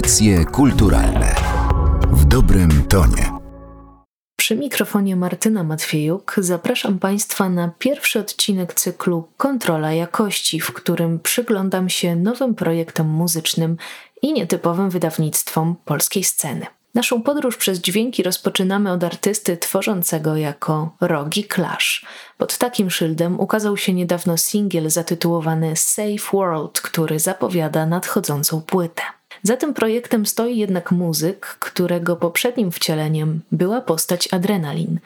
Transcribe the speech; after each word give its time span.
Audycje 0.00 0.44
kulturalne 0.44 1.34
w 2.10 2.24
dobrym 2.24 2.84
tonie. 2.88 3.32
Przy 4.36 4.56
mikrofonie 4.56 5.16
Martyna 5.16 5.64
Matwiejuk 5.64 6.34
zapraszam 6.38 6.98
Państwa 6.98 7.48
na 7.48 7.72
pierwszy 7.78 8.20
odcinek 8.20 8.74
cyklu 8.74 9.28
Kontrola 9.36 9.92
Jakości, 9.92 10.60
w 10.60 10.72
którym 10.72 11.18
przyglądam 11.18 11.88
się 11.88 12.16
nowym 12.16 12.54
projektom 12.54 13.08
muzycznym 13.08 13.76
i 14.22 14.32
nietypowym 14.32 14.90
wydawnictwom 14.90 15.76
polskiej 15.84 16.24
sceny. 16.24 16.66
Naszą 16.94 17.22
podróż 17.22 17.56
przez 17.56 17.78
dźwięki 17.80 18.22
rozpoczynamy 18.22 18.92
od 18.92 19.04
artysty 19.04 19.56
tworzącego 19.56 20.36
jako 20.36 20.96
Rogi 21.00 21.48
Clash. 21.54 22.06
Pod 22.38 22.58
takim 22.58 22.90
szyldem 22.90 23.40
ukazał 23.40 23.76
się 23.76 23.92
niedawno 23.94 24.36
singiel 24.36 24.90
zatytułowany 24.90 25.76
Safe 25.76 26.30
World, 26.32 26.80
który 26.80 27.18
zapowiada 27.18 27.86
nadchodzącą 27.86 28.62
płytę. 28.62 29.02
Za 29.42 29.56
tym 29.56 29.74
projektem 29.74 30.26
stoi 30.26 30.58
jednak 30.58 30.92
muzyk, 30.92 31.46
którego 31.46 32.16
poprzednim 32.16 32.70
wcieleniem 32.70 33.40
była 33.52 33.80
postać 33.80 34.28
Adrenalin. 34.32 35.00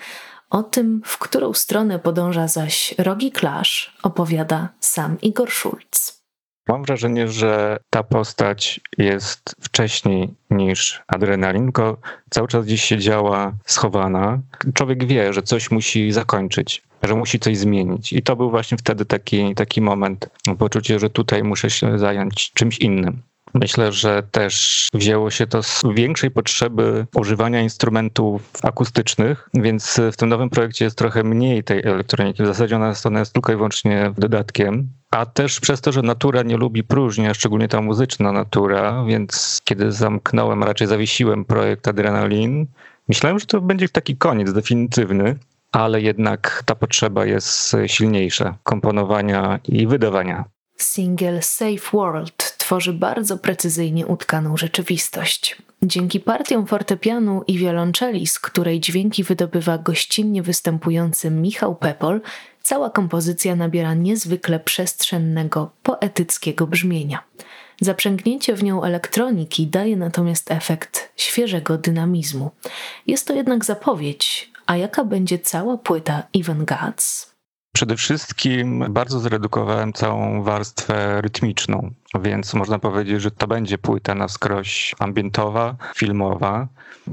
O 0.50 0.62
tym, 0.62 1.02
w 1.04 1.18
którą 1.18 1.52
stronę 1.52 1.98
podąża 1.98 2.48
zaś 2.48 2.94
Rogi 2.98 3.32
Clash, 3.32 3.96
opowiada 4.02 4.68
sam 4.80 5.20
Igor 5.20 5.50
Schulz. 5.50 6.24
Mam 6.68 6.84
wrażenie, 6.84 7.28
że 7.28 7.78
ta 7.90 8.02
postać 8.02 8.80
jest 8.98 9.54
wcześniej 9.60 10.34
niż 10.50 11.02
adrenalin, 11.06 11.64
tylko 11.64 11.96
cały 12.30 12.48
czas 12.48 12.64
gdzieś 12.66 12.84
siedziała 12.84 13.52
schowana. 13.66 14.38
Człowiek 14.74 15.04
wie, 15.06 15.32
że 15.32 15.42
coś 15.42 15.70
musi 15.70 16.12
zakończyć, 16.12 16.82
że 17.02 17.14
musi 17.14 17.40
coś 17.40 17.58
zmienić. 17.58 18.12
I 18.12 18.22
to 18.22 18.36
był 18.36 18.50
właśnie 18.50 18.78
wtedy 18.78 19.04
taki, 19.04 19.54
taki 19.54 19.80
moment, 19.80 20.30
poczucie, 20.58 20.98
że 20.98 21.10
tutaj 21.10 21.42
muszę 21.42 21.70
się 21.70 21.98
zająć 21.98 22.52
czymś 22.52 22.78
innym. 22.78 23.22
Myślę, 23.54 23.92
że 23.92 24.22
też 24.30 24.88
wzięło 24.94 25.30
się 25.30 25.46
to 25.46 25.62
z 25.62 25.82
większej 25.94 26.30
potrzeby 26.30 27.06
używania 27.14 27.60
instrumentów 27.60 28.50
akustycznych, 28.62 29.48
więc 29.54 30.00
w 30.12 30.16
tym 30.16 30.28
nowym 30.28 30.50
projekcie 30.50 30.84
jest 30.84 30.98
trochę 30.98 31.24
mniej 31.24 31.64
tej 31.64 31.78
elektroniki. 31.84 32.42
W 32.42 32.46
zasadzie 32.46 32.76
ona 32.76 32.88
jest, 32.88 33.06
ona 33.06 33.18
jest 33.18 33.32
tylko 33.32 33.52
i 33.52 33.56
wyłącznie 33.56 34.12
dodatkiem. 34.18 34.88
A 35.10 35.26
też 35.26 35.60
przez 35.60 35.80
to, 35.80 35.92
że 35.92 36.02
natura 36.02 36.42
nie 36.42 36.56
lubi 36.56 36.84
próżni, 36.84 37.26
a 37.26 37.34
szczególnie 37.34 37.68
ta 37.68 37.80
muzyczna 37.80 38.32
natura, 38.32 39.04
więc 39.08 39.60
kiedy 39.64 39.92
zamknąłem, 39.92 40.64
raczej 40.64 40.86
zawiesiłem 40.86 41.44
projekt 41.44 41.88
Adrenalin, 41.88 42.66
myślałem, 43.08 43.38
że 43.38 43.46
to 43.46 43.60
będzie 43.60 43.88
taki 43.88 44.16
koniec 44.16 44.52
definitywny, 44.52 45.36
ale 45.72 46.00
jednak 46.00 46.62
ta 46.66 46.74
potrzeba 46.74 47.26
jest 47.26 47.76
silniejsza 47.86 48.58
komponowania 48.62 49.60
i 49.68 49.86
wydawania. 49.86 50.44
Single 50.78 51.42
Safe 51.42 51.90
World 51.92 52.53
tworzy 52.64 52.92
bardzo 52.92 53.38
precyzyjnie 53.38 54.06
utkaną 54.06 54.56
rzeczywistość. 54.56 55.56
Dzięki 55.82 56.20
partiom 56.20 56.66
fortepianu 56.66 57.42
i 57.46 57.58
wiolonczeli, 57.58 58.26
z 58.26 58.38
której 58.38 58.80
dźwięki 58.80 59.24
wydobywa 59.24 59.78
gościnnie 59.78 60.42
występujący 60.42 61.30
Michał 61.30 61.76
Pepol, 61.76 62.20
cała 62.62 62.90
kompozycja 62.90 63.56
nabiera 63.56 63.94
niezwykle 63.94 64.60
przestrzennego, 64.60 65.70
poetyckiego 65.82 66.66
brzmienia. 66.66 67.22
Zaprzęgnięcie 67.80 68.54
w 68.54 68.62
nią 68.62 68.82
elektroniki 68.82 69.66
daje 69.66 69.96
natomiast 69.96 70.50
efekt 70.50 71.12
świeżego 71.16 71.78
dynamizmu. 71.78 72.50
Jest 73.06 73.26
to 73.26 73.34
jednak 73.34 73.64
zapowiedź, 73.64 74.50
a 74.66 74.76
jaka 74.76 75.04
będzie 75.04 75.38
cała 75.38 75.78
płyta 75.78 76.22
Even 76.34 76.64
Gods? 76.64 77.33
Przede 77.74 77.96
wszystkim 77.96 78.84
bardzo 78.90 79.20
zredukowałem 79.20 79.92
całą 79.92 80.42
warstwę 80.42 81.20
rytmiczną, 81.20 81.90
więc 82.20 82.54
można 82.54 82.78
powiedzieć, 82.78 83.22
że 83.22 83.30
to 83.30 83.46
będzie 83.46 83.78
płyta 83.78 84.14
na 84.14 84.28
skroś 84.28 84.94
ambientowa, 84.98 85.76
filmowa. 85.96 86.68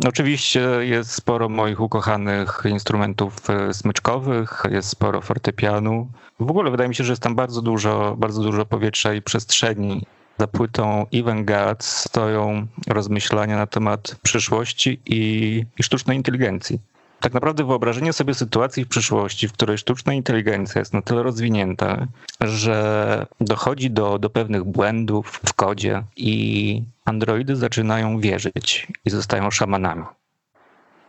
Oczywiście 0.08 0.60
jest 0.82 1.12
sporo 1.12 1.50
moich 1.50 1.80
ukochanych 1.80 2.64
instrumentów 2.66 3.50
e, 3.50 3.74
smyczkowych, 3.74 4.64
jest 4.72 4.90
sporo 4.90 5.22
fortepianu. 5.22 6.08
W 6.40 6.50
ogóle 6.50 6.72
wydaje 6.72 6.90
mi 6.90 6.96
się, 6.96 7.04
że 7.04 7.12
jest 7.12 7.24
tam 7.24 7.36
bardzo 7.36 7.62
dużo, 7.62 8.16
bardzo 8.18 8.44
dużo 8.44 8.66
powietrza 8.66 9.14
i 9.14 9.22
przestrzeni. 9.22 10.06
Za 10.38 10.48
płytą 10.48 11.06
Even 11.14 11.46
Gods 11.46 11.86
stoją 11.98 12.68
rozmyślania 12.88 13.58
na 13.58 13.68
temat 13.68 14.16
przyszłości 14.24 15.00
i, 15.06 15.66
i 15.80 15.84
sztucznej 15.84 16.18
inteligencji 16.18 16.80
tak 17.22 17.34
naprawdę 17.34 17.64
wyobrażenie 17.64 18.14
sobie 18.14 18.34
sytuacji 18.34 18.86
w 18.86 18.88
przyszłości, 18.88 19.48
w 19.48 19.54
której 19.54 19.78
sztuczna 19.78 20.14
inteligencja 20.14 20.80
jest 20.80 20.94
na 20.94 21.02
tyle 21.02 21.24
rozwinięta, 21.24 22.08
że 22.42 23.26
dochodzi 23.42 23.92
do, 23.92 24.20
do 24.20 24.30
pewnych 24.30 24.64
błędów 24.64 25.42
w 25.46 25.54
kodzie 25.54 26.04
i 26.16 26.84
androidy 27.06 27.56
zaczynają 27.56 28.20
wierzyć 28.20 28.88
i 29.06 29.10
zostają 29.10 29.52
szamanami. 29.52 30.04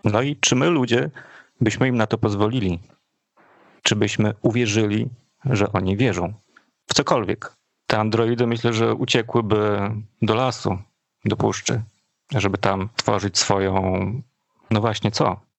No 0.04 0.22
i 0.22 0.36
czy 0.36 0.56
my 0.56 0.70
ludzie 0.70 1.10
byśmy 1.60 1.88
im 1.88 1.96
na 1.96 2.06
to 2.06 2.18
pozwolili? 2.18 2.78
Czy 3.82 3.96
byśmy 3.96 4.34
uwierzyli, 4.42 5.08
że 5.44 5.72
oni 5.72 5.96
wierzą 5.96 6.32
w 6.86 6.94
cokolwiek? 6.94 7.52
Te 7.86 7.98
androidy 7.98 8.46
myślę, 8.46 8.72
że 8.72 8.94
uciekłyby 8.94 9.90
do 10.22 10.34
lasu, 10.34 10.78
do 11.24 11.36
puszczy, 11.36 11.82
żeby 12.34 12.58
tam 12.58 12.88
tworzyć 12.96 13.38
swoją, 13.38 13.72
no 14.70 14.80
właśnie 14.80 15.10
co? 15.10 15.51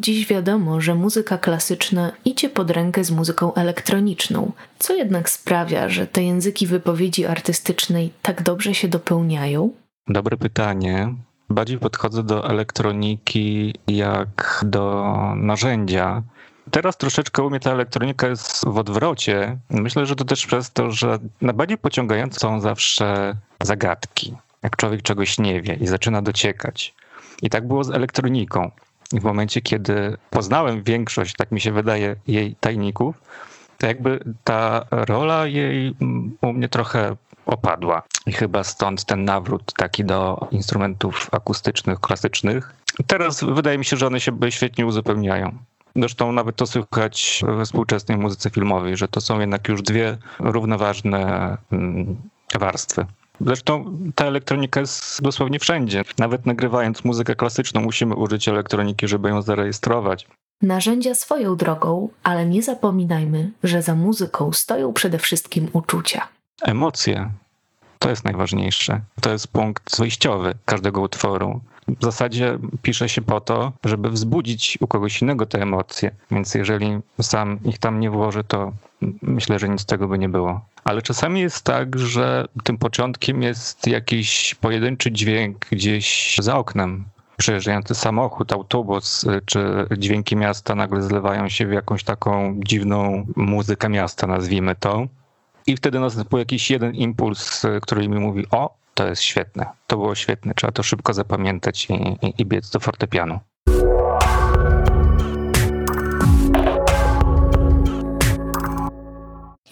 Dziś 0.00 0.26
wiadomo, 0.26 0.80
że 0.80 0.94
muzyka 0.94 1.38
klasyczna 1.38 2.12
idzie 2.24 2.48
pod 2.48 2.70
rękę 2.70 3.04
z 3.04 3.10
muzyką 3.10 3.54
elektroniczną, 3.54 4.52
co 4.78 4.94
jednak 4.94 5.30
sprawia, 5.30 5.88
że 5.88 6.06
te 6.06 6.22
języki 6.22 6.66
wypowiedzi 6.66 7.26
artystycznej 7.26 8.12
tak 8.22 8.42
dobrze 8.42 8.74
się 8.74 8.88
dopełniają? 8.88 9.70
Dobre 10.08 10.36
pytanie. 10.36 11.14
Bardziej 11.50 11.78
podchodzę 11.78 12.22
do 12.22 12.50
elektroniki 12.50 13.74
jak 13.88 14.64
do 14.66 15.14
narzędzia. 15.36 16.22
Teraz 16.70 16.96
troszeczkę 16.96 17.42
u 17.42 17.50
mnie 17.50 17.60
ta 17.60 17.72
elektronika 17.72 18.28
jest 18.28 18.64
w 18.66 18.78
odwrocie. 18.78 19.58
Myślę, 19.70 20.06
że 20.06 20.16
to 20.16 20.24
też 20.24 20.46
przez 20.46 20.72
to, 20.72 20.90
że 20.90 21.18
najbardziej 21.40 21.78
pociągające 21.78 22.40
są 22.40 22.60
zawsze 22.60 23.36
zagadki. 23.62 24.34
Jak 24.62 24.76
człowiek 24.76 25.02
czegoś 25.02 25.38
nie 25.38 25.62
wie 25.62 25.74
i 25.74 25.86
zaczyna 25.86 26.22
dociekać. 26.22 26.94
I 27.42 27.50
tak 27.50 27.66
było 27.66 27.84
z 27.84 27.90
elektroniką. 27.90 28.70
W 29.12 29.24
momencie, 29.24 29.60
kiedy 29.60 30.16
poznałem 30.30 30.82
większość, 30.82 31.36
tak 31.36 31.52
mi 31.52 31.60
się 31.60 31.72
wydaje, 31.72 32.16
jej 32.26 32.56
tajników, 32.60 33.16
to 33.78 33.86
jakby 33.86 34.24
ta 34.44 34.86
rola 34.90 35.46
jej 35.46 35.94
u 36.40 36.52
mnie 36.52 36.68
trochę 36.68 37.16
opadła. 37.46 38.02
I 38.26 38.32
chyba 38.32 38.64
stąd 38.64 39.04
ten 39.04 39.24
nawrót 39.24 39.72
taki 39.72 40.04
do 40.04 40.48
instrumentów 40.50 41.28
akustycznych, 41.32 42.00
klasycznych. 42.00 42.74
Teraz 43.06 43.44
wydaje 43.44 43.78
mi 43.78 43.84
się, 43.84 43.96
że 43.96 44.06
one 44.06 44.20
się 44.20 44.32
świetnie 44.50 44.86
uzupełniają. 44.86 45.58
Zresztą 45.96 46.32
nawet 46.32 46.56
to 46.56 46.66
słychać 46.66 47.42
we 47.56 47.64
współczesnej 47.64 48.18
muzyce 48.18 48.50
filmowej, 48.50 48.96
że 48.96 49.08
to 49.08 49.20
są 49.20 49.40
jednak 49.40 49.68
już 49.68 49.82
dwie 49.82 50.18
równoważne 50.38 51.56
mm, 51.72 52.16
warstwy. 52.54 53.06
Zresztą 53.40 53.98
ta 54.14 54.24
elektronika 54.24 54.80
jest 54.80 55.22
dosłownie 55.22 55.58
wszędzie. 55.58 56.04
Nawet 56.18 56.46
nagrywając 56.46 57.04
muzykę 57.04 57.36
klasyczną, 57.36 57.80
musimy 57.80 58.14
użyć 58.14 58.48
elektroniki, 58.48 59.08
żeby 59.08 59.28
ją 59.28 59.42
zarejestrować. 59.42 60.26
Narzędzia 60.62 61.14
swoją 61.14 61.56
drogą, 61.56 62.08
ale 62.22 62.46
nie 62.46 62.62
zapominajmy, 62.62 63.50
że 63.62 63.82
za 63.82 63.94
muzyką 63.94 64.52
stoją 64.52 64.92
przede 64.92 65.18
wszystkim 65.18 65.68
uczucia. 65.72 66.28
Emocje. 66.62 67.30
To 67.98 68.10
jest 68.10 68.24
najważniejsze. 68.24 69.00
To 69.20 69.32
jest 69.32 69.48
punkt 69.48 69.98
wyjściowy 69.98 70.54
każdego 70.64 71.00
utworu. 71.00 71.60
W 72.00 72.04
zasadzie 72.04 72.58
pisze 72.82 73.08
się 73.08 73.22
po 73.22 73.40
to, 73.40 73.72
żeby 73.84 74.10
wzbudzić 74.10 74.78
u 74.80 74.86
kogoś 74.86 75.22
innego 75.22 75.46
te 75.46 75.62
emocje. 75.62 76.10
Więc 76.30 76.54
jeżeli 76.54 76.98
sam 77.20 77.58
ich 77.64 77.78
tam 77.78 78.00
nie 78.00 78.10
włoży, 78.10 78.44
to 78.44 78.72
myślę, 79.22 79.58
że 79.58 79.68
nic 79.68 79.80
z 79.80 79.86
tego 79.86 80.08
by 80.08 80.18
nie 80.18 80.28
było. 80.28 80.60
Ale 80.84 81.02
czasami 81.02 81.40
jest 81.40 81.64
tak, 81.64 81.98
że 81.98 82.44
tym 82.64 82.78
początkiem 82.78 83.42
jest 83.42 83.86
jakiś 83.86 84.54
pojedynczy 84.54 85.12
dźwięk 85.12 85.66
gdzieś 85.70 86.36
za 86.40 86.56
oknem. 86.58 87.04
Przejeżdżający 87.36 87.94
samochód, 87.94 88.52
autobus, 88.52 89.26
czy 89.46 89.86
dźwięki 89.98 90.36
miasta 90.36 90.74
nagle 90.74 91.02
zlewają 91.02 91.48
się 91.48 91.66
w 91.66 91.72
jakąś 91.72 92.04
taką 92.04 92.60
dziwną 92.64 93.26
muzykę 93.36 93.88
miasta, 93.88 94.26
nazwijmy 94.26 94.74
to. 94.74 95.06
i 95.66 95.76
wtedy 95.76 96.00
następuje 96.00 96.40
jakiś 96.40 96.70
jeden 96.70 96.94
impuls, 96.94 97.66
który 97.82 98.08
mi 98.08 98.20
mówi: 98.20 98.46
O, 98.50 98.79
to 99.00 99.08
jest 99.08 99.22
świetne, 99.22 99.66
to 99.86 99.96
było 99.96 100.14
świetne, 100.14 100.54
trzeba 100.54 100.72
to 100.72 100.82
szybko 100.82 101.14
zapamiętać 101.14 101.86
i, 101.90 101.92
i, 102.26 102.34
i 102.38 102.46
biec 102.46 102.70
do 102.70 102.80
fortepianu. 102.80 103.40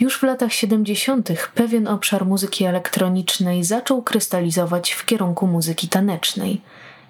Już 0.00 0.18
w 0.18 0.22
latach 0.22 0.52
70. 0.52 1.28
pewien 1.54 1.88
obszar 1.88 2.26
muzyki 2.26 2.64
elektronicznej 2.64 3.64
zaczął 3.64 4.02
krystalizować 4.02 4.92
w 4.92 5.04
kierunku 5.04 5.46
muzyki 5.46 5.88
tanecznej. 5.88 6.60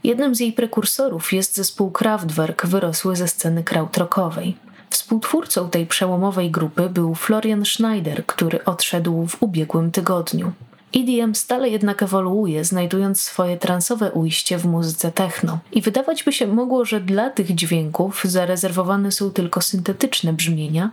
Jednym 0.04 0.34
z 0.34 0.40
jej 0.40 0.52
prekursorów 0.52 1.32
jest 1.32 1.56
zespół 1.56 1.90
Kraftwerk, 1.90 2.66
wyrosły 2.66 3.16
ze 3.16 3.28
sceny 3.28 3.64
krautrockowej. 3.64 4.56
Współtwórcą 4.90 5.70
tej 5.70 5.86
przełomowej 5.86 6.50
grupy 6.50 6.88
był 6.88 7.14
Florian 7.14 7.64
Schneider, 7.64 8.26
który 8.26 8.64
odszedł 8.64 9.26
w 9.26 9.42
ubiegłym 9.42 9.90
tygodniu. 9.90 10.52
EDM 10.96 11.34
stale 11.34 11.68
jednak 11.68 12.02
ewoluuje, 12.02 12.64
znajdując 12.64 13.20
swoje 13.20 13.56
transowe 13.56 14.12
ujście 14.12 14.58
w 14.58 14.66
muzyce 14.66 15.12
techno. 15.12 15.58
I 15.72 15.82
wydawać 15.82 16.24
by 16.24 16.32
się 16.32 16.46
mogło, 16.46 16.84
że 16.84 17.00
dla 17.00 17.30
tych 17.30 17.54
dźwięków 17.54 18.24
zarezerwowane 18.24 19.12
są 19.12 19.30
tylko 19.30 19.60
syntetyczne 19.60 20.32
brzmienia, 20.32 20.90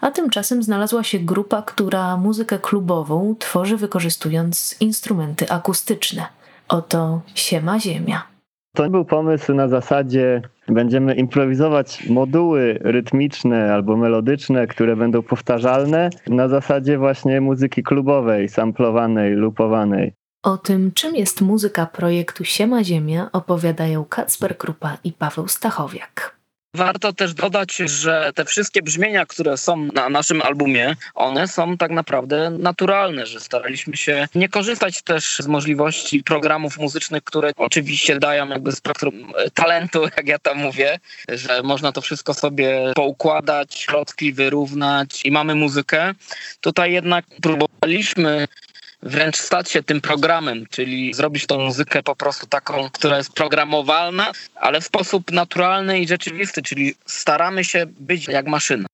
a 0.00 0.10
tymczasem 0.10 0.62
znalazła 0.62 1.02
się 1.02 1.18
grupa, 1.18 1.62
która 1.62 2.16
muzykę 2.16 2.58
klubową 2.58 3.34
tworzy 3.38 3.76
wykorzystując 3.76 4.76
instrumenty 4.80 5.50
akustyczne. 5.50 6.26
Oto 6.68 7.20
Siema 7.34 7.80
Ziemia. 7.80 8.22
To 8.74 8.90
był 8.90 9.04
pomysł 9.04 9.54
na 9.54 9.68
zasadzie 9.68 10.42
będziemy 10.68 11.14
improwizować 11.14 12.08
moduły 12.08 12.78
rytmiczne 12.80 13.74
albo 13.74 13.96
melodyczne, 13.96 14.66
które 14.66 14.96
będą 14.96 15.22
powtarzalne 15.22 16.10
na 16.28 16.48
zasadzie 16.48 16.98
właśnie 16.98 17.40
muzyki 17.40 17.82
klubowej, 17.82 18.48
samplowanej, 18.48 19.32
lupowanej. 19.34 20.12
O 20.42 20.58
tym, 20.58 20.92
czym 20.92 21.16
jest 21.16 21.40
muzyka 21.40 21.86
projektu 21.86 22.44
Siema 22.44 22.84
Ziemia 22.84 23.28
opowiadają 23.32 24.04
Kacper 24.04 24.58
Krupa 24.58 24.98
i 25.04 25.12
Paweł 25.12 25.48
Stachowiak. 25.48 26.35
Warto 26.76 27.12
też 27.12 27.34
dodać, 27.34 27.76
że 27.76 28.30
te 28.34 28.44
wszystkie 28.44 28.82
brzmienia, 28.82 29.26
które 29.26 29.56
są 29.56 29.88
na 29.94 30.08
naszym 30.08 30.42
albumie, 30.42 30.96
one 31.14 31.48
są 31.48 31.76
tak 31.76 31.90
naprawdę 31.90 32.50
naturalne, 32.50 33.26
że 33.26 33.40
staraliśmy 33.40 33.96
się 33.96 34.28
nie 34.34 34.48
korzystać 34.48 35.02
też 35.02 35.36
z 35.38 35.46
możliwości 35.46 36.22
programów 36.22 36.78
muzycznych, 36.78 37.24
które 37.24 37.50
oczywiście 37.56 38.18
dają 38.18 38.48
jakby 38.48 38.72
spektrum 38.72 39.32
talentu, 39.54 40.02
jak 40.16 40.28
ja 40.28 40.38
tam 40.38 40.58
mówię, 40.58 40.98
że 41.28 41.62
można 41.62 41.92
to 41.92 42.00
wszystko 42.00 42.34
sobie 42.34 42.92
poukładać, 42.94 43.86
klocki 43.86 44.32
wyrównać 44.32 45.20
i 45.24 45.30
mamy 45.30 45.54
muzykę. 45.54 46.14
Tutaj 46.60 46.92
jednak 46.92 47.24
próbowaliśmy 47.42 48.48
wręcz 49.06 49.36
stać 49.36 49.70
się 49.70 49.82
tym 49.82 50.00
programem, 50.00 50.64
czyli 50.70 51.14
zrobić 51.14 51.46
tą 51.46 51.58
muzykę 51.60 52.02
po 52.02 52.16
prostu 52.16 52.46
taką, 52.46 52.90
która 52.92 53.16
jest 53.16 53.32
programowalna, 53.32 54.32
ale 54.54 54.80
w 54.80 54.84
sposób 54.84 55.32
naturalny 55.32 56.00
i 56.00 56.08
rzeczywisty, 56.08 56.62
czyli 56.62 56.94
staramy 57.06 57.64
się 57.64 57.86
być 58.00 58.28
jak 58.28 58.46
maszyna. 58.46 58.86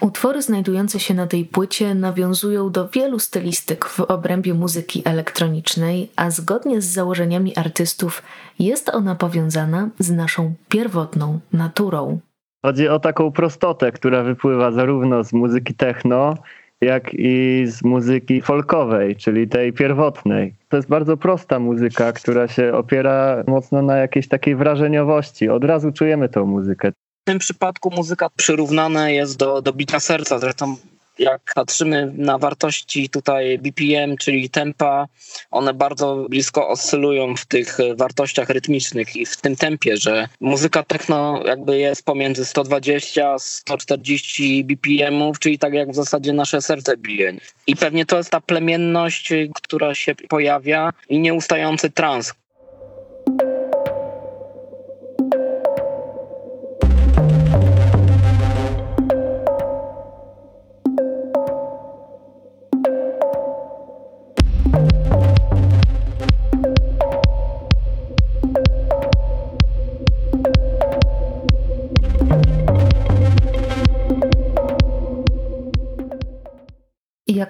Utwory 0.00 0.42
znajdujące 0.42 1.00
się 1.00 1.14
na 1.14 1.26
tej 1.26 1.44
płycie 1.44 1.94
nawiązują 1.94 2.70
do 2.70 2.88
wielu 2.88 3.18
stylistyk 3.18 3.84
w 3.84 4.00
obrębie 4.00 4.54
muzyki 4.54 5.02
elektronicznej, 5.04 6.10
a 6.16 6.30
zgodnie 6.30 6.80
z 6.80 6.84
założeniami 6.84 7.56
artystów 7.56 8.22
jest 8.58 8.88
ona 8.88 9.14
powiązana 9.14 9.88
z 9.98 10.10
naszą 10.10 10.54
pierwotną 10.68 11.40
naturą. 11.52 12.20
Chodzi 12.64 12.88
o 12.88 12.98
taką 12.98 13.32
prostotę, 13.32 13.92
która 13.92 14.22
wypływa 14.22 14.72
zarówno 14.72 15.24
z 15.24 15.32
muzyki 15.32 15.74
techno, 15.74 16.34
jak 16.80 17.14
i 17.14 17.62
z 17.66 17.82
muzyki 17.82 18.40
folkowej, 18.40 19.16
czyli 19.16 19.48
tej 19.48 19.72
pierwotnej. 19.72 20.54
To 20.68 20.76
jest 20.76 20.88
bardzo 20.88 21.16
prosta 21.16 21.58
muzyka, 21.58 22.12
która 22.12 22.48
się 22.48 22.72
opiera 22.72 23.44
mocno 23.46 23.82
na 23.82 23.96
jakiejś 23.96 24.28
takiej 24.28 24.56
wrażeniowości. 24.56 25.48
Od 25.48 25.64
razu 25.64 25.92
czujemy 25.92 26.28
tą 26.28 26.46
muzykę. 26.46 26.92
W 26.92 27.24
tym 27.24 27.38
przypadku 27.38 27.90
muzyka 27.96 28.28
przyrównana 28.36 29.10
jest 29.10 29.38
do, 29.38 29.62
do 29.62 29.72
bicia 29.72 30.00
serca. 30.00 30.38
Zresztą 30.38 30.76
jak 31.20 31.52
patrzymy 31.54 32.12
na 32.16 32.38
wartości 32.38 33.08
tutaj 33.08 33.58
BPM, 33.58 34.16
czyli 34.16 34.50
tempa, 34.50 35.06
one 35.50 35.74
bardzo 35.74 36.26
blisko 36.30 36.68
oscylują 36.68 37.36
w 37.36 37.46
tych 37.46 37.78
wartościach 37.96 38.50
rytmicznych 38.50 39.16
i 39.16 39.26
w 39.26 39.36
tym 39.36 39.56
tempie, 39.56 39.96
że 39.96 40.28
muzyka 40.40 40.82
techno 40.82 41.42
jakby 41.46 41.78
jest 41.78 42.04
pomiędzy 42.04 42.44
120 42.44 43.30
a 43.30 43.38
140 43.38 44.64
BPM-ów, 44.64 45.38
czyli 45.38 45.58
tak 45.58 45.72
jak 45.72 45.90
w 45.90 45.94
zasadzie 45.94 46.32
nasze 46.32 46.62
serce 46.62 46.96
bije. 46.96 47.34
I 47.66 47.76
pewnie 47.76 48.06
to 48.06 48.16
jest 48.16 48.30
ta 48.30 48.40
plemienność, 48.40 49.32
która 49.54 49.94
się 49.94 50.14
pojawia 50.14 50.92
i 51.08 51.18
nieustający 51.18 51.90
trans, 51.90 52.34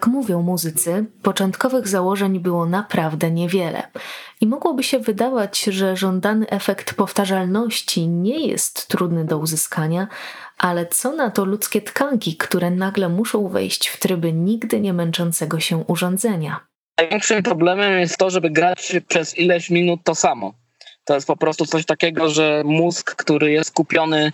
Jak 0.00 0.06
mówią 0.06 0.42
muzycy, 0.42 1.04
początkowych 1.22 1.88
założeń 1.88 2.38
było 2.38 2.66
naprawdę 2.66 3.30
niewiele. 3.30 3.82
I 4.40 4.46
mogłoby 4.46 4.82
się 4.82 4.98
wydawać, 4.98 5.62
że 5.62 5.96
żądany 5.96 6.48
efekt 6.48 6.94
powtarzalności 6.94 8.08
nie 8.08 8.46
jest 8.46 8.88
trudny 8.88 9.24
do 9.24 9.38
uzyskania, 9.38 10.08
ale 10.58 10.86
co 10.86 11.12
na 11.12 11.30
to 11.30 11.44
ludzkie 11.44 11.82
tkanki, 11.82 12.36
które 12.36 12.70
nagle 12.70 13.08
muszą 13.08 13.48
wejść 13.48 13.88
w 13.88 13.98
tryby 13.98 14.32
nigdy 14.32 14.80
nie 14.80 14.92
męczącego 14.92 15.60
się 15.60 15.76
urządzenia? 15.76 16.60
Największym 16.98 17.42
problemem 17.42 18.00
jest 18.00 18.16
to, 18.16 18.30
żeby 18.30 18.50
grać 18.50 18.96
przez 19.08 19.38
ileś 19.38 19.70
minut 19.70 20.00
to 20.04 20.14
samo. 20.14 20.54
To 21.04 21.14
jest 21.14 21.26
po 21.26 21.36
prostu 21.36 21.66
coś 21.66 21.86
takiego, 21.86 22.30
że 22.30 22.62
mózg, 22.64 23.14
który 23.14 23.52
jest 23.52 23.74
kupiony, 23.74 24.32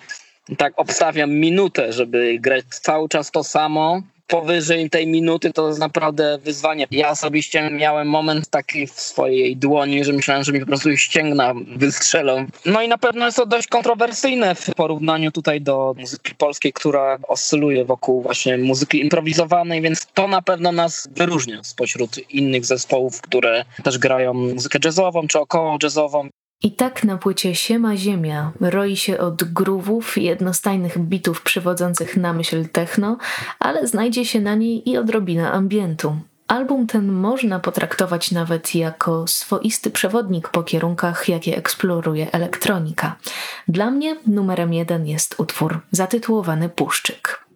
tak 0.56 0.72
obstawiam, 0.76 1.30
minutę, 1.30 1.92
żeby 1.92 2.38
grać 2.40 2.64
cały 2.64 3.08
czas 3.08 3.30
to 3.30 3.44
samo, 3.44 4.02
powyżej 4.26 4.90
tej 4.90 5.06
minuty 5.06 5.52
to 5.52 5.68
jest 5.68 5.80
naprawdę 5.80 6.38
wyzwanie. 6.38 6.86
Ja 6.90 7.10
osobiście 7.10 7.70
miałem 7.70 8.08
moment 8.08 8.48
taki 8.48 8.86
w 8.86 9.00
swojej 9.00 9.56
dłoni, 9.56 10.04
że 10.04 10.12
myślałem, 10.12 10.44
że 10.44 10.52
mi 10.52 10.60
po 10.60 10.66
prostu 10.66 10.96
ścięgna 10.96 11.54
wystrzelą. 11.76 12.46
No 12.66 12.82
i 12.82 12.88
na 12.88 12.98
pewno 12.98 13.24
jest 13.24 13.36
to 13.36 13.46
dość 13.46 13.68
kontrowersyjne 13.68 14.54
w 14.54 14.74
porównaniu 14.74 15.32
tutaj 15.32 15.60
do 15.60 15.94
muzyki 15.98 16.34
polskiej, 16.34 16.72
która 16.72 17.18
oscyluje 17.28 17.84
wokół 17.84 18.22
właśnie 18.22 18.58
muzyki 18.58 19.00
improwizowanej, 19.00 19.82
więc 19.82 20.06
to 20.14 20.28
na 20.28 20.42
pewno 20.42 20.72
nas 20.72 21.08
wyróżnia 21.10 21.64
spośród 21.64 22.30
innych 22.30 22.64
zespołów, 22.64 23.20
które 23.20 23.64
też 23.84 23.98
grają 23.98 24.34
muzykę 24.34 24.78
jazzową 24.84 25.26
czy 25.26 25.38
około 25.40 25.78
jazzową. 25.82 26.28
I 26.62 26.72
tak 26.72 27.04
na 27.04 27.16
płycie 27.16 27.54
Siema 27.54 27.96
Ziemia 27.96 28.52
roi 28.60 28.96
się 28.96 29.18
od 29.18 29.44
grówów 29.44 30.18
i 30.18 30.24
jednostajnych 30.24 30.98
bitów 30.98 31.42
przywodzących 31.42 32.16
na 32.16 32.32
myśl 32.32 32.68
techno, 32.68 33.18
ale 33.58 33.86
znajdzie 33.86 34.24
się 34.24 34.40
na 34.40 34.54
niej 34.54 34.90
i 34.90 34.98
odrobina 34.98 35.52
ambientu. 35.52 36.16
Album 36.48 36.86
ten 36.86 37.12
można 37.12 37.60
potraktować 37.60 38.30
nawet 38.30 38.74
jako 38.74 39.26
swoisty 39.26 39.90
przewodnik 39.90 40.48
po 40.48 40.62
kierunkach, 40.62 41.28
jakie 41.28 41.56
eksploruje 41.56 42.32
elektronika. 42.32 43.16
Dla 43.68 43.90
mnie 43.90 44.16
numerem 44.26 44.74
jeden 44.74 45.06
jest 45.06 45.34
utwór 45.38 45.80
zatytułowany 45.90 46.68
Puszczyk. 46.68 47.46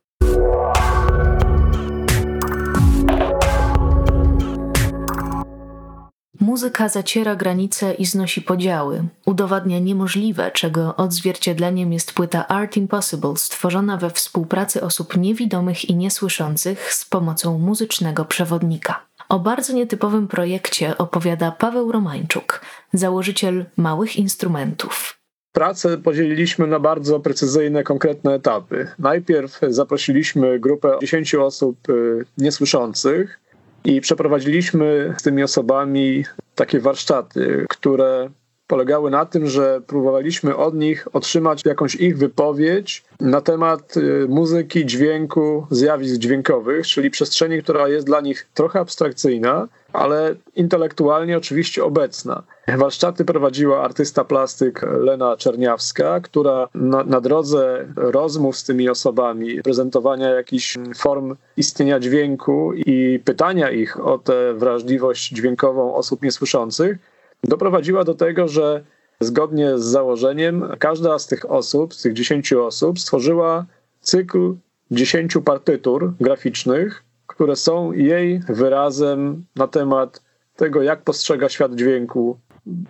Muzyka 6.50 6.88
zaciera 6.88 7.36
granice 7.36 7.94
i 7.94 8.06
znosi 8.06 8.42
podziały, 8.42 9.02
udowadnia 9.26 9.78
niemożliwe, 9.78 10.50
czego 10.50 10.96
odzwierciedleniem 10.96 11.92
jest 11.92 12.12
płyta 12.12 12.48
Art 12.48 12.76
Impossible, 12.76 13.36
stworzona 13.36 13.96
we 13.96 14.10
współpracy 14.10 14.82
osób 14.82 15.16
niewidomych 15.16 15.88
i 15.88 15.94
niesłyszących 15.94 16.94
z 16.94 17.04
pomocą 17.04 17.58
muzycznego 17.58 18.24
przewodnika. 18.24 19.06
O 19.28 19.38
bardzo 19.38 19.72
nietypowym 19.72 20.28
projekcie 20.28 20.98
opowiada 20.98 21.50
Paweł 21.50 21.92
Romańczuk, 21.92 22.60
założyciel 22.92 23.64
małych 23.76 24.16
instrumentów. 24.16 25.18
Pracę 25.52 25.98
podzieliliśmy 25.98 26.66
na 26.66 26.80
bardzo 26.80 27.20
precyzyjne, 27.20 27.82
konkretne 27.82 28.34
etapy. 28.34 28.88
Najpierw 28.98 29.60
zaprosiliśmy 29.68 30.58
grupę 30.58 30.98
10 31.00 31.34
osób 31.34 31.88
y, 31.88 32.24
niesłyszących, 32.38 33.40
i 33.84 34.00
przeprowadziliśmy 34.00 35.14
z 35.18 35.22
tymi 35.22 35.42
osobami 35.42 36.24
takie 36.60 36.80
warsztaty, 36.80 37.66
które 37.68 38.30
polegały 38.70 39.10
na 39.10 39.26
tym, 39.26 39.46
że 39.46 39.80
próbowaliśmy 39.86 40.56
od 40.56 40.74
nich 40.74 41.08
otrzymać 41.12 41.64
jakąś 41.64 41.94
ich 41.94 42.18
wypowiedź 42.18 43.04
na 43.20 43.40
temat 43.40 43.96
y, 43.96 44.26
muzyki, 44.28 44.86
dźwięku, 44.86 45.66
zjawisk 45.70 46.16
dźwiękowych, 46.16 46.86
czyli 46.86 47.10
przestrzeni, 47.10 47.62
która 47.62 47.88
jest 47.88 48.06
dla 48.06 48.20
nich 48.20 48.46
trochę 48.54 48.80
abstrakcyjna, 48.80 49.68
ale 49.92 50.34
intelektualnie 50.56 51.36
oczywiście 51.36 51.84
obecna. 51.84 52.42
Warsztaty 52.68 53.24
prowadziła 53.24 53.82
artysta 53.82 54.24
plastyk 54.24 54.82
Lena 54.82 55.36
Czerniawska, 55.36 56.20
która 56.20 56.68
na, 56.74 57.04
na 57.04 57.20
drodze 57.20 57.86
rozmów 57.96 58.56
z 58.56 58.64
tymi 58.64 58.88
osobami, 58.88 59.62
prezentowania 59.62 60.28
jakichś 60.28 60.78
form 60.96 61.36
istnienia 61.56 62.00
dźwięku 62.00 62.72
i 62.74 63.20
pytania 63.24 63.70
ich 63.70 64.06
o 64.06 64.18
tę 64.18 64.54
wrażliwość 64.54 65.28
dźwiękową 65.28 65.94
osób 65.94 66.22
niesłyszących, 66.22 66.98
doprowadziła 67.44 68.04
do 68.04 68.14
tego, 68.14 68.48
że 68.48 68.84
zgodnie 69.20 69.78
z 69.78 69.84
założeniem 69.84 70.64
każda 70.78 71.18
z 71.18 71.26
tych 71.26 71.50
osób, 71.50 71.94
z 71.94 72.02
tych 72.02 72.12
dziesięciu 72.12 72.64
osób, 72.64 72.98
stworzyła 72.98 73.66
cykl 74.00 74.54
dziesięciu 74.90 75.42
partytur 75.42 76.12
graficznych, 76.20 77.04
które 77.26 77.56
są 77.56 77.92
jej 77.92 78.40
wyrazem 78.48 79.44
na 79.56 79.68
temat 79.68 80.22
tego, 80.56 80.82
jak 80.82 81.02
postrzega 81.02 81.48
świat 81.48 81.74
dźwięku. 81.74 82.38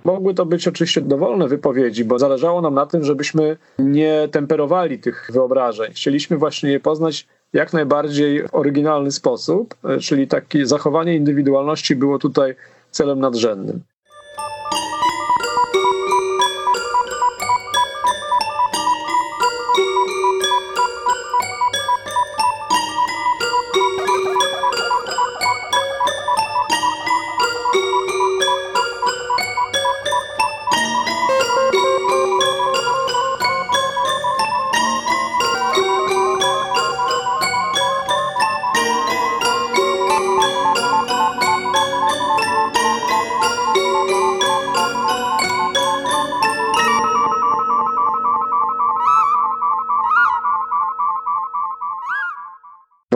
Mogły 0.05 0.35
to 0.35 0.47
być 0.47 0.69
oczywiście 0.69 1.01
dowolne 1.01 1.49
wypowiedzi, 1.49 2.05
bo 2.05 2.19
zależało 2.19 2.61
nam 2.61 2.75
na 2.75 2.87
tym, 2.87 3.05
żebyśmy 3.05 3.57
nie 3.79 4.29
temperowali 4.33 4.99
tych 4.99 5.31
wyobrażeń. 5.33 5.93
Chcieliśmy 5.93 6.37
właśnie 6.37 6.71
je 6.71 6.81
poznać 6.81 7.27
jak 7.53 7.73
najbardziej 7.73 8.49
w 8.49 8.55
oryginalny 8.55 9.11
sposób, 9.13 9.75
czyli 10.01 10.29
takie 10.29 10.67
zachowanie 10.67 11.17
indywidualności 11.17 11.97
było 11.97 12.19
tutaj 12.19 12.55
celem 12.91 13.21
nadrzędnym. 13.21 13.81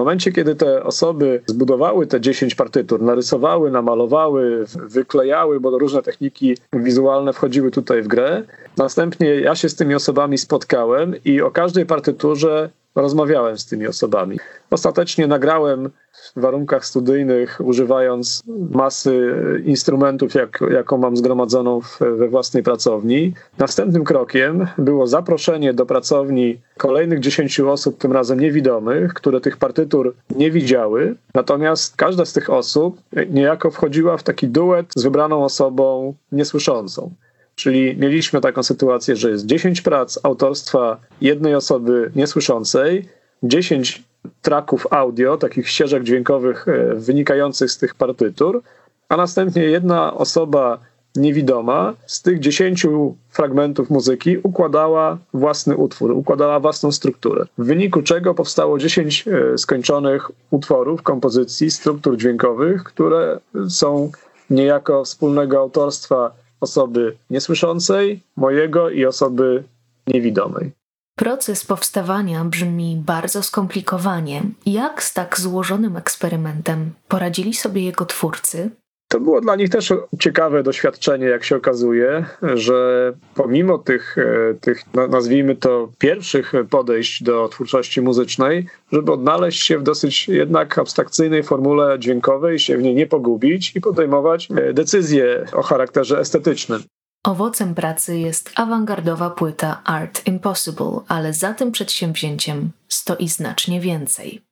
Momencie, 0.05 0.33
kiedy 0.33 0.55
te 0.55 0.85
osoby 0.85 1.43
zbudowały 1.47 2.07
te 2.07 2.21
10 2.21 2.55
partytur, 2.55 3.03
narysowały, 3.03 3.71
namalowały, 3.71 4.65
wyklejały, 4.75 5.61
bo 5.61 5.79
różne 5.79 6.03
techniki 6.03 6.57
wizualne 6.73 7.33
wchodziły 7.33 7.71
tutaj 7.71 8.03
w 8.03 8.09
grę, 8.09 8.43
następnie 8.77 9.35
ja 9.35 9.55
się 9.55 9.69
z 9.69 9.77
tymi 9.77 9.95
osobami 9.95 10.39
spotkałem 10.39 11.15
i 11.25 11.41
o 11.41 11.51
każdej 11.51 11.87
partyturze 11.87 12.71
rozmawiałem 12.95 13.59
z 13.59 13.67
tymi 13.67 13.87
osobami. 13.87 14.39
Ostatecznie 14.71 15.27
nagrałem 15.27 15.91
w 16.37 16.41
warunkach 16.41 16.87
studyjnych, 16.87 17.61
używając 17.65 18.43
masy 18.71 19.35
instrumentów, 19.65 20.35
jak, 20.35 20.65
jaką 20.71 20.99
mam 20.99 21.17
zgromadzoną 21.17 21.81
w, 21.81 21.99
we 21.99 22.29
własnej 22.29 22.63
pracowni. 22.63 23.35
Następnym 23.59 24.05
krokiem 24.05 24.67
było 24.79 25.07
zaproszenie 25.07 25.75
do 25.75 25.87
pracowni 25.87 26.61
kolejnych 26.77 27.21
dziesięciu 27.21 27.71
osób, 27.71 27.99
tym 27.99 28.13
razem 28.13 28.41
niewidomych, 28.41 29.15
które 29.15 29.41
tych 29.41 29.57
partytur 29.57 30.15
nie 30.37 30.51
widziały. 30.51 31.15
Natomiast 31.35 31.97
każda 31.97 32.25
z 32.25 32.33
tych 32.33 32.51
osób 32.51 32.97
niejako 33.31 33.71
wchodziła 33.71 34.17
w 34.17 34.23
taki 34.23 34.49
duet 34.49 34.87
z 34.97 35.03
wybraną 35.03 35.45
osobą 35.45 36.15
niesłyszącą. 36.33 37.11
Czyli 37.55 37.97
mieliśmy 37.97 38.41
taką 38.41 38.63
sytuację, 38.63 39.17
że 39.17 39.31
jest 39.31 39.47
10 39.47 39.81
prac 39.81 40.19
autorstwa 40.23 41.01
jednej 41.21 41.55
osoby 41.55 42.11
niesłyszącej, 42.17 43.09
10 43.43 44.03
traków 44.43 44.87
audio, 44.91 45.37
takich 45.37 45.69
ścieżek 45.69 46.03
dźwiękowych 46.03 46.69
e, 46.69 46.95
wynikających 46.95 47.71
z 47.71 47.79
tych 47.79 47.95
partytur, 47.95 48.63
a 49.09 49.17
następnie 49.17 49.63
jedna 49.63 50.15
osoba 50.15 50.79
niewidoma 51.17 51.95
z 52.07 52.23
tych 52.23 52.41
10 52.41 52.87
fragmentów 53.31 53.91
muzyki 53.91 54.39
układała 54.39 55.19
własny 55.35 55.77
utwór, 55.77 56.11
układała 56.11 56.61
własną 56.61 56.93
strukturę. 56.93 57.47
W 57.59 57.65
wyniku 57.65 58.03
czego 58.03 58.35
powstało 58.35 58.79
10 58.79 59.25
e, 59.29 59.59
skończonych 59.59 60.31
utworów, 60.51 61.03
kompozycji, 61.03 61.71
struktur 61.71 62.17
dźwiękowych, 62.17 62.85
które 62.85 63.41
są 63.69 64.11
niejako 64.51 65.05
wspólnego 65.05 65.59
autorstwa 65.59 66.44
osoby 66.64 67.16
niesłyszącej, 67.30 68.21
mojego 68.37 68.90
i 68.90 69.06
osoby 69.06 69.64
niewidomej. 70.06 70.73
Proces 71.16 71.64
powstawania 71.64 72.44
brzmi 72.44 73.02
bardzo 73.06 73.42
skomplikowanie. 73.42 74.42
Jak 74.66 75.02
z 75.02 75.14
tak 75.14 75.40
złożonym 75.40 75.97
eksperymentem 75.97 76.92
poradzili 77.09 77.54
sobie 77.54 77.85
jego 77.85 78.06
twórcy? 78.06 78.71
To 79.14 79.21
było 79.21 79.40
dla 79.40 79.56
nich 79.56 79.71
też 79.71 79.92
ciekawe 80.18 80.62
doświadczenie, 80.62 81.26
jak 81.26 81.44
się 81.44 81.56
okazuje, 81.56 82.25
że 82.54 83.12
pomimo 83.35 83.78
tych, 83.78 84.16
e, 84.18 84.54
tych 84.54 84.83
nazwijmy 84.94 85.56
to, 85.56 85.88
pierwszych 85.99 86.52
podejść 86.71 87.23
do 87.23 87.49
twórczości 87.49 88.00
muzycznej, 88.00 88.66
żeby 88.92 89.12
odnaleźć 89.12 89.62
się 89.62 89.78
w 89.78 89.83
dosyć 89.83 90.28
jednak 90.28 90.78
abstrakcyjnej 90.78 91.42
formule 91.42 91.99
dźwiękowej, 91.99 92.59
się 92.59 92.76
w 92.76 92.83
niej 92.83 92.94
nie 92.94 93.06
pogubić 93.06 93.76
i 93.76 93.80
podejmować 93.80 94.49
e, 94.50 94.73
decyzje 94.73 95.44
o 95.52 95.62
charakterze 95.62 96.21
estetycznym. 96.21 96.83
Owocem 97.25 97.75
pracy 97.75 98.18
jest 98.18 98.50
awangardowa 98.54 99.30
płyta 99.30 99.83
Art 99.85 100.26
Impossible, 100.26 101.00
ale 101.09 101.33
za 101.33 101.54
tym 101.54 101.73
przedsięwzięciem 101.73 102.71
stoi 102.88 103.28
znacznie 103.28 103.80
więcej 103.80 104.42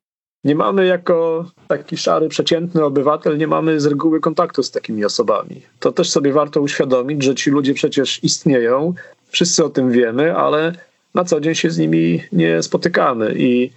nie 0.45 0.55
mamy 0.55 0.87
jako 0.87 1.45
taki 1.69 1.97
szary, 1.97 2.29
przeciętny 2.29 2.85
obywatel, 2.85 3.39
nie 3.39 3.47
mamy 3.47 3.81
z 3.81 3.87
reguły 3.87 4.21
kontaktu 4.21 4.63
z 4.63 4.71
takimi 4.71 5.05
osobami. 5.05 5.63
To 5.81 5.93
też 5.93 6.11
sobie 6.11 6.33
warto 6.33 6.61
uświadomić, 6.61 7.23
że 7.23 7.35
ci 7.35 7.51
ludzie 7.51 7.75
przecież 7.75 8.25
istnieją, 8.25 8.95
wszyscy 9.29 9.65
o 9.65 9.69
tym 9.69 9.91
wiemy, 9.91 10.37
ale 10.37 10.73
na 11.15 11.25
co 11.25 11.41
dzień 11.41 11.55
się 11.55 11.71
z 11.71 11.79
nimi 11.79 12.23
nie 12.33 12.63
spotykamy 12.63 13.35
i 13.37 13.71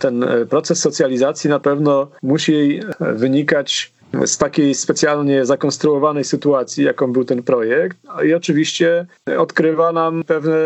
ten 0.00 0.22
e, 0.22 0.46
proces 0.46 0.80
socjalizacji 0.80 1.50
na 1.50 1.60
pewno 1.60 2.08
musi 2.22 2.80
wynikać 3.00 3.92
z 4.26 4.38
takiej 4.38 4.74
specjalnie 4.74 5.44
zakonstruowanej 5.46 6.24
sytuacji, 6.24 6.84
jaką 6.84 7.12
był 7.12 7.24
ten 7.24 7.42
projekt. 7.42 7.98
I 8.26 8.34
oczywiście 8.34 9.06
odkrywa 9.38 9.92
nam 9.92 10.24
pewne 10.24 10.56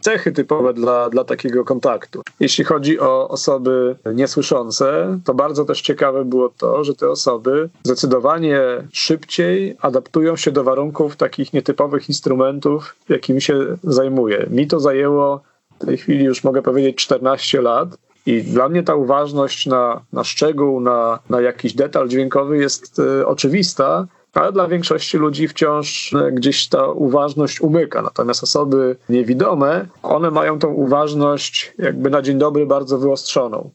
cechy 0.00 0.32
typowe 0.32 0.74
dla, 0.74 1.10
dla 1.10 1.24
takiego 1.24 1.64
kontaktu. 1.64 2.22
Jeśli 2.40 2.64
chodzi 2.64 3.00
o 3.00 3.28
osoby 3.28 3.96
niesłyszące, 4.14 5.18
to 5.24 5.34
bardzo 5.34 5.64
też 5.64 5.82
ciekawe 5.82 6.24
było 6.24 6.48
to, 6.48 6.84
że 6.84 6.94
te 6.94 7.10
osoby 7.10 7.68
zdecydowanie 7.84 8.60
szybciej 8.92 9.76
adaptują 9.80 10.36
się 10.36 10.50
do 10.50 10.64
warunków 10.64 11.16
takich 11.16 11.52
nietypowych 11.52 12.08
instrumentów, 12.08 12.96
jakimi 13.08 13.42
się 13.42 13.76
zajmuje. 13.82 14.46
Mi 14.50 14.66
to 14.66 14.80
zajęło 14.80 15.40
w 15.80 15.86
tej 15.86 15.96
chwili 15.96 16.24
już 16.24 16.44
mogę 16.44 16.62
powiedzieć 16.62 16.96
14 16.96 17.60
lat 17.60 17.88
i 18.26 18.42
dla 18.42 18.68
mnie 18.68 18.82
ta 18.82 18.94
uważność 18.94 19.66
na, 19.66 20.00
na 20.12 20.24
szczegół, 20.24 20.80
na, 20.80 21.18
na 21.30 21.40
jakiś 21.40 21.74
detal 21.74 22.08
dźwiękowy 22.08 22.58
jest 22.58 22.98
y, 22.98 23.26
oczywista, 23.26 24.06
ale 24.34 24.52
dla 24.52 24.68
większości 24.68 25.18
ludzi 25.18 25.48
wciąż 25.48 26.12
y, 26.12 26.32
gdzieś 26.32 26.68
ta 26.68 26.86
uważność 26.86 27.60
umyka. 27.60 28.02
Natomiast 28.02 28.42
osoby 28.42 28.96
niewidome, 29.08 29.86
one 30.02 30.30
mają 30.30 30.58
tą 30.58 30.68
uważność 30.68 31.74
jakby 31.78 32.10
na 32.10 32.22
dzień 32.22 32.38
dobry 32.38 32.66
bardzo 32.66 32.98
wyostrzoną. 32.98 33.70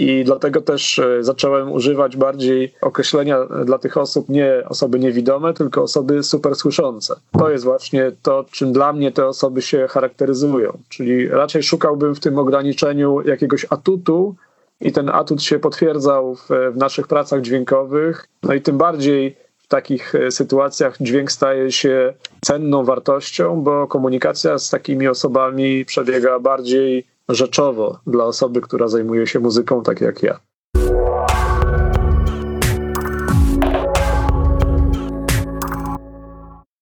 I 0.00 0.24
dlatego 0.24 0.60
też 0.60 0.98
e, 0.98 1.24
zacząłem 1.24 1.72
używać 1.72 2.16
bardziej 2.16 2.74
określenia 2.80 3.38
dla 3.64 3.78
tych 3.78 3.96
osób 3.96 4.28
nie 4.28 4.62
osoby 4.68 4.98
niewidome, 4.98 5.54
tylko 5.54 5.82
osoby 5.82 6.22
super 6.22 6.56
słyszące. 6.56 7.14
To 7.38 7.50
jest 7.50 7.64
właśnie 7.64 8.12
to, 8.22 8.44
czym 8.50 8.72
dla 8.72 8.92
mnie 8.92 9.12
te 9.12 9.26
osoby 9.26 9.62
się 9.62 9.86
charakteryzują. 9.88 10.78
Czyli 10.88 11.28
raczej 11.28 11.62
szukałbym 11.62 12.14
w 12.14 12.20
tym 12.20 12.38
ograniczeniu 12.38 13.20
jakiegoś 13.20 13.66
atutu, 13.70 14.34
i 14.80 14.92
ten 14.92 15.08
atut 15.08 15.42
się 15.42 15.58
potwierdzał 15.58 16.34
w, 16.34 16.48
w 16.72 16.76
naszych 16.76 17.06
pracach 17.06 17.40
dźwiękowych. 17.40 18.28
No 18.42 18.54
i 18.54 18.60
tym 18.60 18.78
bardziej 18.78 19.36
w 19.58 19.68
takich 19.68 20.14
e, 20.14 20.30
sytuacjach 20.30 20.96
dźwięk 21.00 21.32
staje 21.32 21.72
się 21.72 22.14
cenną 22.40 22.84
wartością, 22.84 23.62
bo 23.62 23.86
komunikacja 23.86 24.58
z 24.58 24.70
takimi 24.70 25.08
osobami 25.08 25.84
przebiega 25.84 26.38
bardziej 26.38 27.06
rzeczowo 27.34 27.98
dla 28.06 28.24
osoby, 28.24 28.60
która 28.60 28.88
zajmuje 28.88 29.26
się 29.26 29.40
muzyką 29.40 29.82
tak 29.82 30.00
jak 30.00 30.22
ja. 30.22 30.40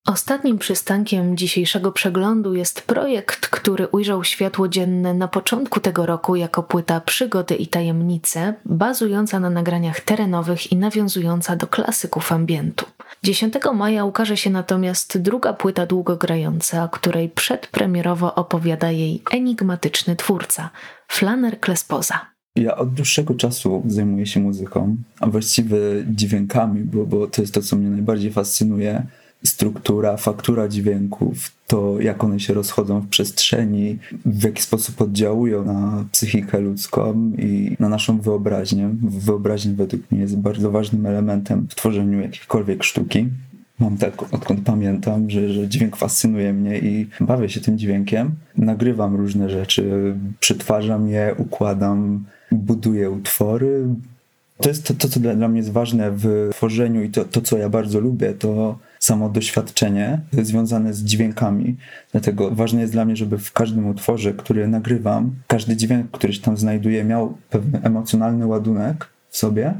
Ostatnim 0.08 0.58
przystankiem 0.58 1.36
dzisiejszego 1.36 1.92
przeglądu 1.92 2.54
jest 2.54 2.82
projekt, 2.82 3.48
który 3.48 3.88
ujrzał 3.88 4.24
światło 4.24 4.68
dzienne 4.68 5.14
na 5.14 5.28
początku 5.28 5.80
tego 5.80 6.06
roku 6.06 6.36
jako 6.36 6.62
płyta 6.62 7.00
Przygody 7.00 7.54
i 7.54 7.66
Tajemnice, 7.66 8.54
bazująca 8.64 9.40
na 9.40 9.50
nagraniach 9.50 10.00
terenowych 10.00 10.72
i 10.72 10.76
nawiązująca 10.76 11.56
do 11.56 11.66
klasyków 11.66 12.32
ambientu. 12.32 12.86
10 13.22 13.54
maja 13.75 14.04
ukaże 14.04 14.37
się 14.37 14.50
natomiast 14.50 15.18
druga 15.18 15.52
płyta 15.52 15.87
długogrająca, 15.87 16.88
której 16.92 17.28
przedpremierowo 17.28 18.34
opowiada 18.34 18.90
jej 18.90 19.22
enigmatyczny 19.30 20.16
twórca, 20.16 20.70
Flaner 21.08 21.60
Klespoza. 21.60 22.20
Ja 22.56 22.76
od 22.76 22.94
dłuższego 22.94 23.34
czasu 23.34 23.82
zajmuję 23.87 24.26
się 24.26 24.40
muzyką, 24.40 24.96
a 25.20 25.26
właściwie 25.26 25.78
dźwiękami, 26.10 26.84
bo, 26.84 27.06
bo 27.06 27.26
to 27.26 27.42
jest 27.42 27.54
to, 27.54 27.62
co 27.62 27.76
mnie 27.76 27.90
najbardziej 27.90 28.32
fascynuje 28.32 29.06
struktura, 29.45 30.16
faktura 30.16 30.68
dźwięków, 30.68 31.52
to 31.66 32.00
jak 32.00 32.25
one 32.25 32.40
się 32.40 32.54
rozchodzą 32.54 33.00
w 33.00 33.09
przestrzeni, 33.09 33.99
w 34.26 34.45
jaki 34.45 34.62
sposób 34.62 35.00
oddziałują 35.00 35.64
na 35.64 36.04
psychikę 36.12 36.61
ludzką 36.61 37.30
i 37.38 37.76
na 37.80 37.88
naszą 37.88 38.21
wyobraźnię. 38.21 38.90
Wyobraźnia 39.02 39.73
według 39.76 40.11
mnie 40.11 40.21
jest 40.21 40.37
bardzo 40.37 40.71
ważnym 40.71 41.07
elementem 41.07 41.66
w 41.71 41.75
tworzeniu 41.75 42.21
jakiejkolwiek 42.21 42.85
sztuki. 42.85 43.28
Mam 43.78 43.97
tak, 43.97 44.35
odkąd 44.35 44.61
pamiętam, 44.64 45.30
że, 45.30 45.52
że 45.52 45.68
dźwięk 45.68 45.97
fascynuje 45.97 46.52
mnie 46.52 46.78
i 46.78 47.07
bawię 47.21 47.49
się 47.49 47.61
tym 47.61 47.78
dźwiękiem. 47.78 48.30
Nagrywam 48.57 49.16
różne 49.16 49.50
rzeczy, 49.50 50.14
przetwarzam 50.40 51.09
je, 51.09 51.35
układam, 51.38 52.25
buduję 52.52 53.11
utwory. 53.11 53.85
To 54.61 54.68
jest 54.68 54.87
to, 54.87 54.95
to 54.95 55.09
co 55.09 55.21
dla, 55.21 55.35
dla 55.35 55.49
mnie 55.49 55.59
jest 55.59 55.73
ważne 55.73 56.11
w 56.11 56.50
tworzeniu 56.52 57.02
i 57.02 57.09
to, 57.09 57.25
to, 57.25 57.40
co 57.40 57.59
ja 57.59 57.68
bardzo 57.68 58.00
lubię, 58.00 58.33
to 58.33 58.78
samo 58.98 59.28
doświadczenie 59.28 60.20
związane 60.32 60.94
z 60.94 61.04
dźwiękami. 61.04 61.76
Dlatego 62.12 62.50
ważne 62.50 62.80
jest 62.80 62.92
dla 62.92 63.04
mnie, 63.04 63.16
żeby 63.16 63.38
w 63.38 63.52
każdym 63.52 63.86
utworze, 63.86 64.34
który 64.34 64.68
nagrywam, 64.68 65.34
każdy 65.46 65.76
dźwięk, 65.76 66.10
który 66.10 66.32
się 66.32 66.40
tam 66.40 66.56
znajduje, 66.56 67.04
miał 67.04 67.36
pewien 67.50 67.80
emocjonalny 67.82 68.46
ładunek 68.46 69.08
w 69.28 69.36
sobie. 69.36 69.74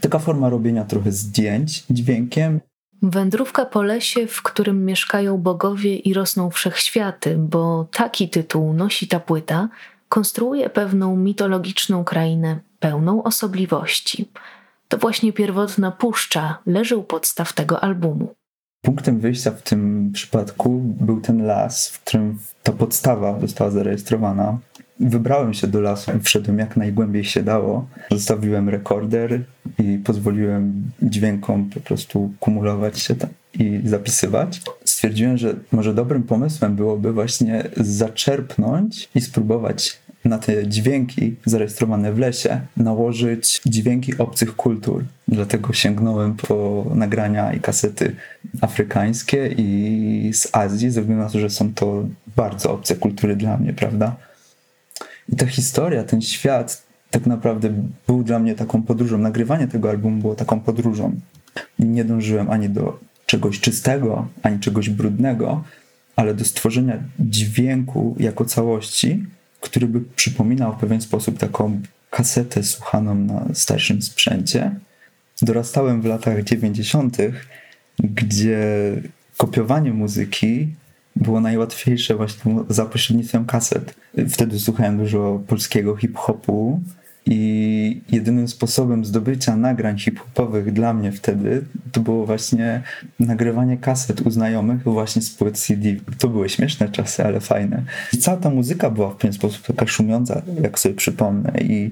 Taka 0.00 0.18
forma 0.18 0.48
robienia 0.48 0.84
trochę 0.84 1.12
zdjęć 1.12 1.84
dźwiękiem. 1.90 2.60
Wędrówka 3.02 3.64
po 3.66 3.82
lesie, 3.82 4.26
w 4.26 4.42
którym 4.42 4.84
mieszkają 4.84 5.38
bogowie 5.38 5.96
i 5.96 6.14
rosną 6.14 6.50
wszechświaty, 6.50 7.36
bo 7.38 7.88
taki 7.90 8.28
tytuł 8.28 8.72
nosi 8.72 9.08
ta 9.08 9.20
płyta, 9.20 9.68
konstruuje 10.08 10.70
pewną 10.70 11.16
mitologiczną 11.16 12.04
krainę 12.04 12.60
pełną 12.80 13.22
osobliwości. 13.22 14.28
To 14.88 14.98
właśnie 14.98 15.32
pierwotna 15.32 15.90
puszcza 15.90 16.58
leży 16.66 16.96
u 16.96 17.02
podstaw 17.02 17.52
tego 17.52 17.84
albumu. 17.84 18.34
Punktem 18.82 19.20
wyjścia 19.20 19.50
w 19.50 19.62
tym 19.62 20.10
przypadku 20.12 20.80
był 21.00 21.20
ten 21.20 21.46
las, 21.46 21.88
w 21.88 22.00
którym 22.00 22.38
ta 22.62 22.72
podstawa 22.72 23.40
została 23.40 23.70
zarejestrowana. 23.70 24.58
Wybrałem 25.00 25.54
się 25.54 25.66
do 25.66 25.80
lasu, 25.80 26.10
wszedłem 26.22 26.58
jak 26.58 26.76
najgłębiej 26.76 27.24
się 27.24 27.42
dało. 27.42 27.86
Zostawiłem 28.10 28.68
rekorder 28.68 29.44
i 29.78 29.98
pozwoliłem 30.04 30.90
dźwiękom 31.02 31.70
po 31.70 31.80
prostu 31.80 32.32
kumulować 32.40 32.98
się 32.98 33.14
tam 33.14 33.30
i 33.54 33.80
zapisywać. 33.84 34.62
Stwierdziłem, 34.84 35.38
że 35.38 35.54
może 35.72 35.94
dobrym 35.94 36.22
pomysłem 36.22 36.76
byłoby 36.76 37.12
właśnie 37.12 37.64
zaczerpnąć 37.76 39.08
i 39.14 39.20
spróbować 39.20 39.98
na 40.24 40.38
te 40.38 40.68
dźwięki 40.68 41.36
zarejestrowane 41.44 42.12
w 42.12 42.18
lesie 42.18 42.60
nałożyć 42.76 43.60
dźwięki 43.66 44.18
obcych 44.18 44.56
kultur. 44.56 45.04
Dlatego 45.28 45.72
sięgnąłem 45.72 46.34
po 46.34 46.86
nagrania 46.94 47.52
i 47.52 47.60
kasety 47.60 48.16
afrykańskie 48.60 49.54
i 49.56 50.30
z 50.34 50.48
Azji, 50.52 50.90
ze 50.90 51.00
względu 51.00 51.24
na 51.24 51.30
to, 51.30 51.38
że 51.38 51.50
są 51.50 51.74
to 51.74 52.04
bardzo 52.36 52.72
obce 52.72 52.96
kultury 52.96 53.36
dla 53.36 53.56
mnie, 53.56 53.72
prawda? 53.72 54.16
I 55.28 55.36
ta 55.36 55.46
historia, 55.46 56.04
ten 56.04 56.22
świat 56.22 56.82
tak 57.10 57.26
naprawdę 57.26 57.72
był 58.06 58.22
dla 58.22 58.38
mnie 58.38 58.54
taką 58.54 58.82
podróżą. 58.82 59.18
Nagrywanie 59.18 59.68
tego 59.68 59.90
albumu 59.90 60.20
było 60.20 60.34
taką 60.34 60.60
podróżą. 60.60 61.12
Nie 61.78 62.04
dążyłem 62.04 62.50
ani 62.50 62.68
do 62.68 62.98
czegoś 63.26 63.60
czystego, 63.60 64.28
ani 64.42 64.58
czegoś 64.58 64.90
brudnego, 64.90 65.64
ale 66.16 66.34
do 66.34 66.44
stworzenia 66.44 67.02
dźwięku 67.18 68.16
jako 68.18 68.44
całości, 68.44 69.24
który 69.60 69.86
by 69.86 70.00
przypominał 70.16 70.76
w 70.76 70.80
pewien 70.80 71.00
sposób 71.00 71.38
taką 71.38 71.80
kasetę 72.10 72.62
słuchaną 72.62 73.14
na 73.14 73.44
starszym 73.54 74.02
sprzęcie. 74.02 74.74
Dorastałem 75.42 76.02
w 76.02 76.04
latach 76.04 76.44
90., 76.44 77.16
gdzie 77.98 78.92
kopiowanie 79.36 79.92
muzyki 79.92 80.68
było 81.16 81.40
najłatwiejsze 81.40 82.14
właśnie 82.16 82.54
za 82.68 82.86
pośrednictwem 82.86 83.44
kaset. 83.44 83.94
Wtedy 84.28 84.58
słuchałem 84.58 84.98
dużo 84.98 85.40
polskiego 85.46 85.96
hip-hopu 85.96 86.80
i 87.26 87.69
jedynym 88.12 88.48
sposobem 88.48 89.04
zdobycia 89.04 89.56
nagrań 89.56 89.98
hip-hopowych 89.98 90.72
dla 90.72 90.94
mnie 90.94 91.12
wtedy 91.12 91.64
to 91.92 92.00
było 92.00 92.26
właśnie 92.26 92.82
nagrywanie 93.20 93.76
kaset 93.76 94.20
u 94.20 94.30
znajomych 94.30 94.82
właśnie 94.82 95.22
z 95.22 95.30
płyt 95.30 95.58
CD. 95.58 95.88
To 96.18 96.28
były 96.28 96.48
śmieszne 96.48 96.88
czasy, 96.88 97.24
ale 97.24 97.40
fajne. 97.40 97.82
I 98.12 98.18
cała 98.18 98.36
ta 98.36 98.50
muzyka 98.50 98.90
była 98.90 99.10
w 99.10 99.16
pewien 99.16 99.32
sposób 99.32 99.66
taka 99.66 99.86
szumiąca, 99.86 100.42
jak 100.62 100.78
sobie 100.78 100.94
przypomnę 100.94 101.52
i 101.60 101.90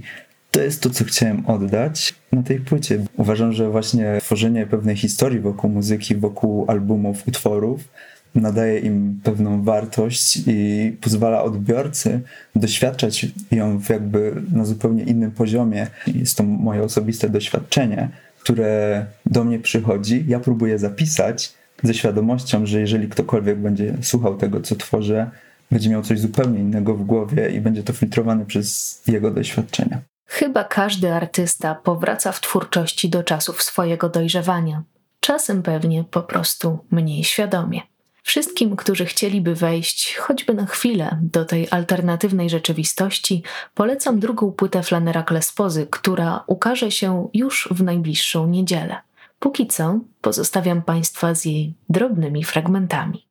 to 0.51 0.61
jest 0.61 0.83
to, 0.83 0.91
co 0.91 1.05
chciałem 1.05 1.47
oddać 1.47 2.15
na 2.33 2.43
tej 2.43 2.61
płycie. 2.61 3.05
Uważam, 3.17 3.53
że 3.53 3.71
właśnie 3.71 4.19
tworzenie 4.21 4.67
pewnej 4.67 4.97
historii 4.97 5.41
wokół 5.41 5.71
muzyki, 5.71 6.17
wokół 6.17 6.65
albumów, 6.69 7.29
utworów 7.29 7.89
nadaje 8.41 8.79
im 8.79 9.21
pewną 9.25 9.63
wartość 9.63 10.39
i 10.47 10.97
pozwala 11.01 11.43
odbiorcy 11.43 12.21
doświadczać 12.57 13.27
ją 13.51 13.81
jakby 13.89 14.43
na 14.53 14.65
zupełnie 14.65 15.03
innym 15.03 15.31
poziomie. 15.31 15.87
Jest 16.07 16.37
to 16.37 16.43
moje 16.43 16.83
osobiste 16.83 17.29
doświadczenie, 17.29 18.09
które 18.41 19.07
do 19.27 19.45
mnie 19.45 19.59
przychodzi. 19.59 20.25
Ja 20.29 20.41
próbuję 20.41 20.79
zapisać 20.79 21.55
ze 21.83 21.95
świadomością, 21.95 22.67
że 22.67 22.81
jeżeli 22.81 23.09
ktokolwiek 23.09 23.59
będzie 23.59 23.95
słuchał 24.03 24.37
tego, 24.37 24.61
co 24.61 24.77
tworzę, 24.77 25.31
będzie 25.71 25.91
miał 25.91 26.03
coś 26.03 26.21
zupełnie 26.21 26.61
innego 26.61 26.95
w 26.95 27.05
głowie 27.05 27.51
i 27.51 27.61
będzie 27.61 27.83
to 27.83 27.93
filtrowane 27.93 28.47
przez 28.47 29.03
jego 29.07 29.31
doświadczenia. 29.31 30.01
Chyba 30.27 30.65
każdy 30.65 31.13
artysta 31.13 31.75
powraca 31.75 32.33
w 32.33 32.41
twórczości 32.41 33.09
do 33.09 33.23
czasów 33.23 33.63
swojego 33.63 34.09
dojrzewania. 34.09 34.83
Czasem 35.21 35.63
pewnie 35.63 36.05
po 36.05 36.23
prostu 36.23 36.79
mniej 36.91 37.25
świadomie. 37.25 37.81
Wszystkim, 38.29 38.77
którzy 38.77 39.07
chcieliby 39.07 39.55
wejść 39.55 40.17
choćby 40.17 40.55
na 40.55 40.67
chwilę 40.67 41.19
do 41.23 41.45
tej 41.45 41.69
alternatywnej 41.71 42.51
rzeczywistości, 42.51 43.43
polecam 43.75 44.21
drugą 44.21 44.53
płytę 44.53 44.83
Flanera 44.83 45.23
Klespozy, 45.23 45.87
która 45.91 46.45
ukaże 46.47 46.91
się 46.91 47.29
już 47.35 47.69
w 47.71 47.83
najbliższą 47.83 48.47
niedzielę. 48.47 48.97
Póki 49.39 49.67
co 49.67 50.01
pozostawiam 50.21 50.83
Państwa 50.83 51.35
z 51.35 51.45
jej 51.45 51.75
drobnymi 51.89 52.45
fragmentami. 52.45 53.28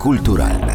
Audycje 0.00 0.69